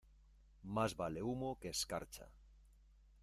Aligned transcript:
Más 0.63 0.95
vale 0.97 1.21
humo 1.21 1.59
que 1.59 1.69
escarcha. 1.69 2.27